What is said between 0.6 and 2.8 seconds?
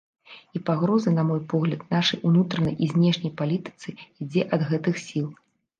пагроза, на мой погляд, нашай унутранай